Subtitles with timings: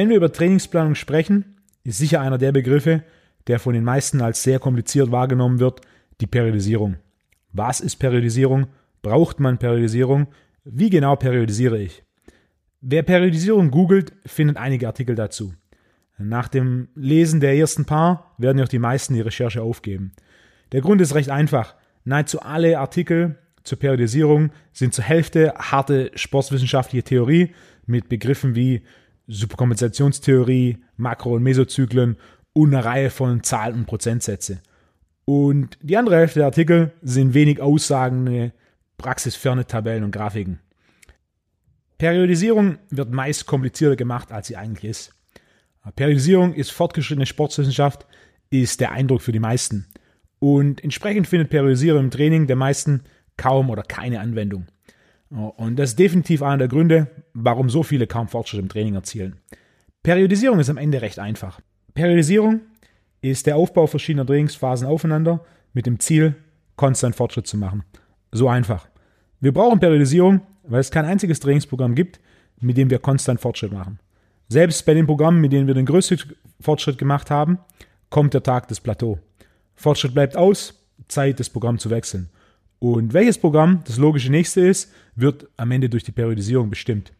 [0.00, 3.02] Wenn wir über Trainingsplanung sprechen, ist sicher einer der Begriffe,
[3.48, 5.82] der von den meisten als sehr kompliziert wahrgenommen wird,
[6.22, 6.96] die Periodisierung.
[7.52, 8.68] Was ist Periodisierung?
[9.02, 10.28] Braucht man Periodisierung?
[10.64, 12.02] Wie genau periodisiere ich?
[12.80, 15.52] Wer Periodisierung googelt, findet einige Artikel dazu.
[16.16, 20.12] Nach dem Lesen der ersten paar werden auch die meisten die Recherche aufgeben.
[20.72, 21.74] Der Grund ist recht einfach.
[22.04, 27.54] Nahezu alle Artikel zur Periodisierung sind zur Hälfte harte sportswissenschaftliche Theorie
[27.84, 28.80] mit Begriffen wie
[29.30, 32.16] Superkompensationstheorie, Makro- und Mesozyklen
[32.52, 34.60] und eine Reihe von Zahlen und Prozentsätze.
[35.24, 38.52] Und die andere Hälfte der Artikel sind wenig aussagende,
[38.98, 40.58] praxisferne Tabellen und Grafiken.
[41.98, 45.14] Periodisierung wird meist komplizierter gemacht, als sie eigentlich ist.
[45.96, 48.06] Periodisierung ist fortgeschrittene Sportwissenschaft,
[48.50, 49.86] ist der Eindruck für die meisten.
[50.38, 53.02] Und entsprechend findet Periodisierung im Training der meisten
[53.36, 54.66] kaum oder keine Anwendung.
[55.30, 59.36] Und das ist definitiv einer der Gründe, warum so viele kaum Fortschritt im Training erzielen.
[60.02, 61.60] Periodisierung ist am Ende recht einfach.
[61.94, 62.60] Periodisierung
[63.20, 66.34] ist der Aufbau verschiedener Trainingsphasen aufeinander mit dem Ziel,
[66.76, 67.84] konstant Fortschritt zu machen.
[68.32, 68.88] So einfach.
[69.40, 72.20] Wir brauchen Periodisierung, weil es kein einziges Trainingsprogramm gibt,
[72.60, 73.98] mit dem wir konstant Fortschritt machen.
[74.48, 76.18] Selbst bei den Programmen, mit denen wir den größten
[76.60, 77.58] Fortschritt gemacht haben,
[78.08, 79.18] kommt der Tag des Plateau.
[79.74, 80.74] Fortschritt bleibt aus,
[81.08, 82.28] Zeit, das Programm zu wechseln.
[82.80, 87.12] Und welches Programm das logische nächste ist, wird am Ende durch die Periodisierung bestimmt.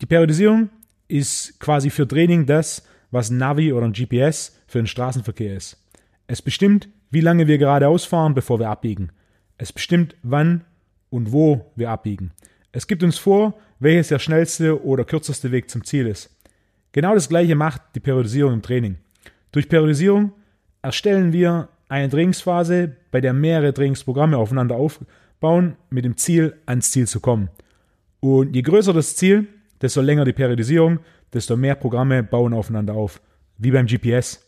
[0.00, 0.68] Die Periodisierung
[1.08, 5.82] ist quasi für Training das, was ein Navi oder ein GPS für den Straßenverkehr ist.
[6.26, 9.10] Es bestimmt, wie lange wir geradeaus fahren, bevor wir abbiegen.
[9.56, 10.64] Es bestimmt, wann
[11.08, 12.32] und wo wir abbiegen.
[12.72, 16.30] Es gibt uns vor, welches der schnellste oder kürzeste Weg zum Ziel ist.
[16.92, 18.98] Genau das gleiche macht die Periodisierung im Training.
[19.50, 20.32] Durch Periodisierung
[20.82, 27.06] erstellen wir eine Trainingsphase, bei der mehrere Trainingsprogramme aufeinander aufbauen, mit dem Ziel, ans Ziel
[27.06, 27.50] zu kommen.
[28.20, 29.46] Und je größer das Ziel,
[29.82, 31.00] desto länger die Periodisierung,
[31.34, 33.20] desto mehr Programme bauen aufeinander auf.
[33.58, 34.40] Wie beim GPS.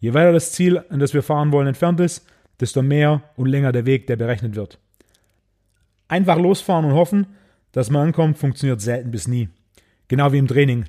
[0.00, 2.26] Je weiter das Ziel, an das wir fahren wollen, entfernt ist,
[2.60, 4.78] desto mehr und länger der Weg, der berechnet wird.
[6.08, 7.26] Einfach losfahren und hoffen,
[7.72, 9.48] dass man ankommt, funktioniert selten bis nie.
[10.08, 10.84] Genau wie im Training.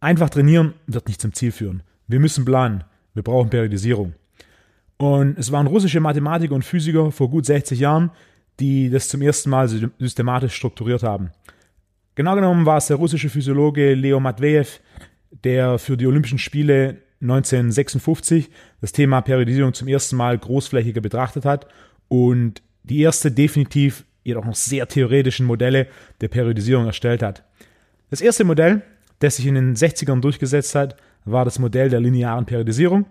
[0.00, 1.84] Einfach trainieren wird nicht zum Ziel führen.
[2.08, 2.82] Wir müssen planen.
[3.14, 4.14] Wir brauchen Periodisierung.
[4.96, 8.10] Und es waren russische Mathematiker und Physiker vor gut 60 Jahren,
[8.60, 9.68] die das zum ersten Mal
[9.98, 11.30] systematisch strukturiert haben.
[12.14, 14.80] Genau genommen war es der russische Physiologe Leo Matvejev,
[15.42, 18.50] der für die Olympischen Spiele 1956
[18.80, 21.66] das Thema Periodisierung zum ersten Mal großflächiger betrachtet hat
[22.08, 25.88] und die erste definitiv jedoch noch sehr theoretischen Modelle
[26.20, 27.44] der Periodisierung erstellt hat.
[28.10, 28.82] Das erste Modell,
[29.18, 33.06] das sich in den 60ern durchgesetzt hat, war das Modell der linearen Periodisierung,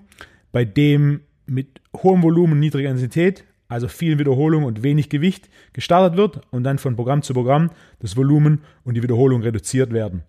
[0.51, 6.17] bei dem mit hohem Volumen und niedriger Intensität, also vielen Wiederholungen und wenig Gewicht, gestartet
[6.17, 10.23] wird und dann von Programm zu Programm das Volumen und die Wiederholung reduziert werden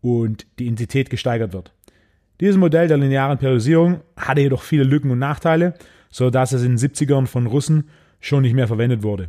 [0.00, 1.72] und die Intensität gesteigert wird.
[2.40, 5.74] Dieses Modell der linearen Periodisierung hatte jedoch viele Lücken und Nachteile,
[6.10, 7.88] sodass es in den 70ern von Russen
[8.20, 9.28] schon nicht mehr verwendet wurde.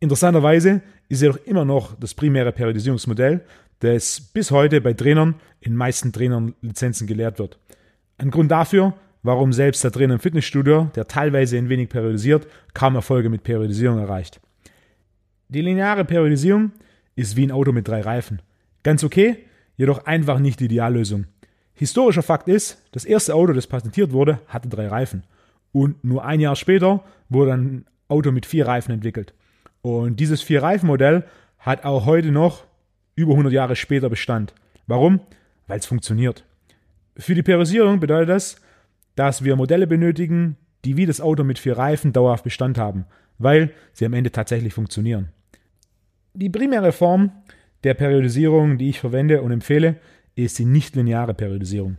[0.00, 3.42] Interessanterweise ist jedoch immer noch das primäre Periodisierungsmodell,
[3.80, 7.58] das bis heute bei Trainern in meisten Trainerlizenzen gelehrt wird.
[8.18, 12.94] Ein Grund dafür warum selbst der Trainer im Fitnessstudio, der teilweise ein wenig periodisiert, kaum
[12.94, 14.40] Erfolge mit Periodisierung erreicht.
[15.48, 16.72] Die lineare Periodisierung
[17.14, 18.40] ist wie ein Auto mit drei Reifen.
[18.82, 19.38] Ganz okay,
[19.76, 21.26] jedoch einfach nicht die Ideallösung.
[21.74, 25.24] Historischer Fakt ist, das erste Auto, das patentiert wurde, hatte drei Reifen.
[25.72, 29.34] Und nur ein Jahr später wurde ein Auto mit vier Reifen entwickelt.
[29.80, 31.24] Und dieses Vier-Reifen-Modell
[31.58, 32.64] hat auch heute noch
[33.14, 34.54] über 100 Jahre später Bestand.
[34.86, 35.20] Warum?
[35.66, 36.44] Weil es funktioniert.
[37.16, 38.56] Für die Periodisierung bedeutet das,
[39.14, 43.04] dass wir Modelle benötigen, die wie das Auto mit vier Reifen dauerhaft Bestand haben,
[43.38, 45.28] weil sie am Ende tatsächlich funktionieren.
[46.34, 47.30] Die primäre Form
[47.84, 49.96] der Periodisierung, die ich verwende und empfehle,
[50.34, 51.98] ist die nichtlineare Periodisierung.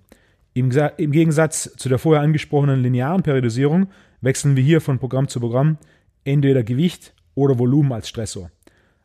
[0.53, 3.87] Im, Im, Gegensatz zu der vorher angesprochenen linearen Periodisierung
[4.21, 5.77] wechseln wir hier von Programm zu Programm
[6.23, 8.51] entweder Gewicht oder Volumen als Stressor.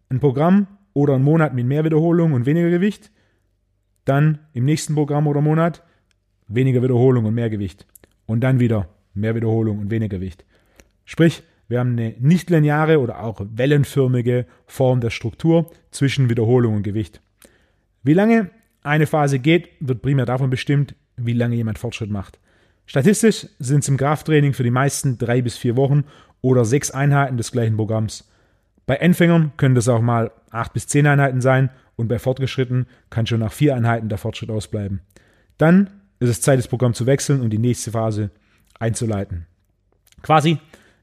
[0.08, 3.10] Ein Programm oder ein Monat mit mehr Wiederholung und weniger Gewicht,
[4.04, 5.82] dann im nächsten Programm oder Monat
[6.48, 7.86] weniger Wiederholung und mehr Gewicht
[8.28, 10.44] und dann wieder mehr Wiederholung und weniger Gewicht.
[11.04, 17.20] Sprich, wir haben eine nicht-lineare oder auch wellenförmige Form der Struktur zwischen Wiederholung und Gewicht.
[18.04, 18.50] Wie lange
[18.82, 22.38] eine Phase geht, wird primär davon bestimmt, wie lange jemand Fortschritt macht.
[22.86, 26.04] Statistisch sind es im Krafttraining für die meisten drei bis vier Wochen
[26.40, 28.30] oder sechs Einheiten des gleichen Programms.
[28.86, 33.26] Bei Anfängern können das auch mal acht bis zehn Einheiten sein und bei Fortgeschritten kann
[33.26, 35.00] schon nach vier Einheiten der Fortschritt ausbleiben.
[35.58, 35.90] Dann
[36.20, 38.30] ist es Zeit, das Programm zu wechseln und die nächste Phase
[38.78, 39.46] einzuleiten.
[40.22, 40.58] Quasi,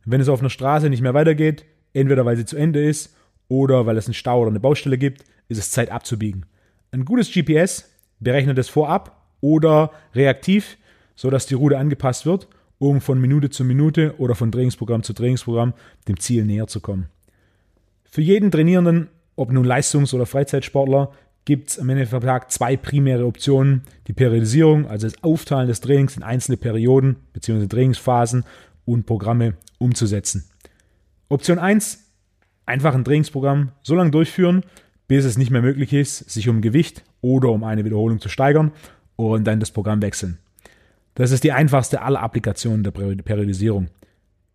[0.06, 3.16] wenn es auf einer Straße nicht mehr weitergeht, entweder weil sie zu Ende ist
[3.48, 6.46] oder weil es einen Stau oder eine Baustelle gibt, ist es Zeit abzubiegen.
[6.92, 7.90] Ein gutes GPS
[8.20, 10.78] berechnet es vorab oder reaktiv,
[11.16, 12.48] sodass die Route angepasst wird,
[12.78, 15.74] um von Minute zu Minute oder von Trainingsprogramm zu Trainingsprogramm
[16.08, 17.08] dem Ziel näher zu kommen.
[18.04, 21.12] Für jeden Trainierenden, ob nun Leistungs- oder Freizeitsportler,
[21.46, 23.84] gibt es am Ende vom Tag zwei primäre Optionen.
[24.08, 27.68] Die Periodisierung, also das Aufteilen des Trainings in einzelne Perioden bzw.
[27.68, 28.44] Trainingsphasen
[28.84, 30.50] und Programme umzusetzen.
[31.30, 32.04] Option 1,
[32.66, 34.64] einfach ein Trainingsprogramm so lange durchführen,
[35.08, 38.72] bis es nicht mehr möglich ist, sich um Gewicht oder um eine Wiederholung zu steigern
[39.16, 40.40] und dann das Programm wechseln.
[41.14, 43.88] Das ist die einfachste aller Applikationen der Periodisierung.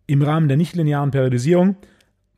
[0.07, 1.77] Im Rahmen der nichtlinearen Periodisierung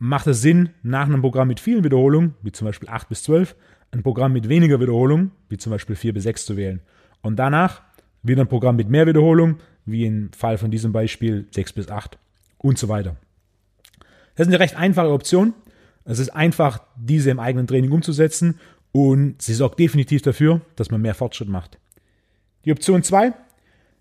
[0.03, 3.55] macht es Sinn, nach einem Programm mit vielen Wiederholungen, wie zum Beispiel 8 bis 12,
[3.91, 6.81] ein Programm mit weniger Wiederholungen, wie zum Beispiel 4 bis 6 zu wählen.
[7.21, 7.83] Und danach
[8.21, 12.17] wieder ein Programm mit mehr Wiederholungen, wie im Fall von diesem Beispiel 6 bis 8
[12.57, 13.15] und so weiter.
[14.35, 15.53] Das ist eine recht einfache Option.
[16.03, 18.59] Es ist einfach, diese im eigenen Training umzusetzen
[18.91, 21.79] und sie sorgt definitiv dafür, dass man mehr Fortschritt macht.
[22.65, 23.31] Die Option 2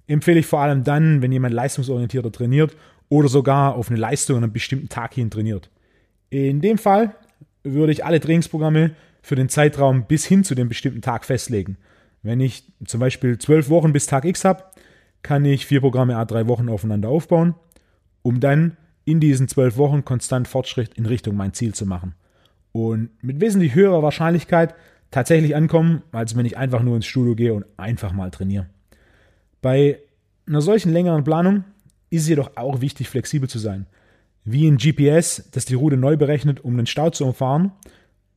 [0.09, 2.77] empfehle ich vor allem dann, wenn jemand leistungsorientierter trainiert
[3.09, 5.71] oder sogar auf eine Leistung an einem bestimmten Tag hin trainiert.
[6.33, 7.15] In dem Fall
[7.63, 11.77] würde ich alle Trainingsprogramme für den Zeitraum bis hin zu dem bestimmten Tag festlegen.
[12.23, 14.65] Wenn ich zum Beispiel zwölf Wochen bis Tag X habe,
[15.23, 17.55] kann ich vier Programme a drei Wochen aufeinander aufbauen,
[18.23, 22.15] um dann in diesen zwölf Wochen konstant Fortschritt in Richtung mein Ziel zu machen.
[22.73, 24.75] Und mit wesentlich höherer Wahrscheinlichkeit
[25.11, 28.71] tatsächlich ankommen, als wenn ich einfach nur ins Studio gehe und einfach mal trainiere.
[29.61, 29.99] Bei
[30.47, 31.65] einer solchen längeren Planung
[32.09, 33.85] ist es jedoch auch wichtig, flexibel zu sein.
[34.45, 37.73] Wie ein GPS, das die Route neu berechnet, um den Stau zu umfahren,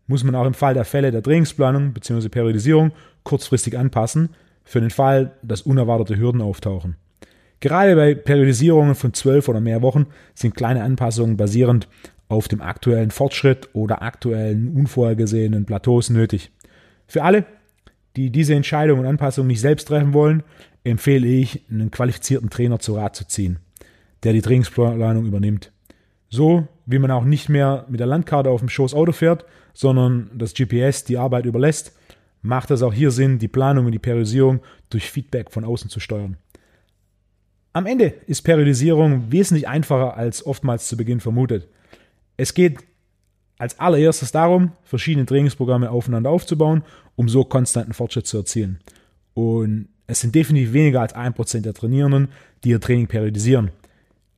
[0.07, 2.29] muss man auch im Fall der Fälle der Trainingsplanung bzw.
[2.29, 2.91] Periodisierung
[3.23, 4.29] kurzfristig anpassen,
[4.63, 6.95] für den Fall, dass unerwartete Hürden auftauchen.
[7.59, 11.87] Gerade bei Periodisierungen von zwölf oder mehr Wochen sind kleine Anpassungen basierend
[12.27, 16.51] auf dem aktuellen Fortschritt oder aktuellen unvorhergesehenen Plateaus nötig.
[17.07, 17.45] Für alle,
[18.15, 20.43] die diese Entscheidung und Anpassung nicht selbst treffen wollen,
[20.83, 23.59] empfehle ich, einen qualifizierten Trainer zu Rat zu ziehen,
[24.23, 25.71] der die Trainingsplanung übernimmt.
[26.35, 30.29] So wie man auch nicht mehr mit der Landkarte auf dem Schoß Auto fährt, sondern
[30.33, 31.93] das GPS die Arbeit überlässt,
[32.41, 34.59] macht es auch hier Sinn, die Planung und die Periodisierung
[34.89, 36.35] durch Feedback von außen zu steuern.
[37.71, 41.69] Am Ende ist Periodisierung wesentlich einfacher als oftmals zu Beginn vermutet.
[42.35, 42.79] Es geht
[43.57, 46.83] als allererstes darum, verschiedene Trainingsprogramme aufeinander aufzubauen,
[47.15, 48.79] um so konstanten Fortschritt zu erzielen.
[49.33, 52.27] Und es sind definitiv weniger als ein Prozent der Trainierenden,
[52.63, 53.71] die ihr Training periodisieren.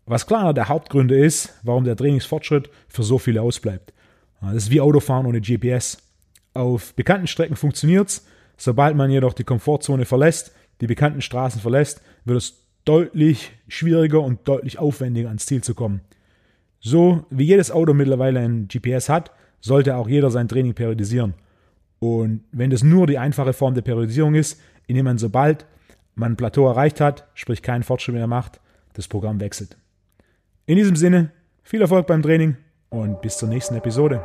[0.09, 3.93] Was klar einer der Hauptgründe ist, warum der Trainingsfortschritt für so viele ausbleibt.
[4.41, 5.97] Das ist wie Autofahren ohne GPS.
[6.53, 8.25] Auf bekannten Strecken funktioniert es,
[8.55, 14.47] sobald man jedoch die Komfortzone verlässt, die bekannten Straßen verlässt, wird es deutlich schwieriger und
[14.47, 15.99] deutlich aufwendiger ans Ziel zu kommen.
[16.79, 21.33] So wie jedes Auto mittlerweile ein GPS hat, sollte auch jeder sein Training periodisieren.
[21.99, 25.65] Und wenn das nur die einfache Form der Periodisierung ist, indem man sobald
[26.15, 28.61] man ein Plateau erreicht hat, sprich keinen Fortschritt mehr macht,
[28.93, 29.75] das Programm wechselt.
[30.69, 31.31] In diesem Sinne,
[31.63, 32.57] viel Erfolg beim Training
[32.89, 34.21] und bis zur nächsten Episode.